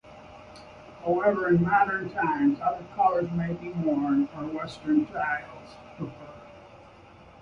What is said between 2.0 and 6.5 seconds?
times other colours may be worn, or Western styles preferred.